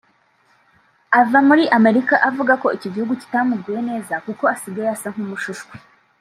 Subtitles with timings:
[1.19, 5.73] ava muri Amerika avuga ko icyo gihugu kitamuguye neza kuko asigaye asa n’umushushwe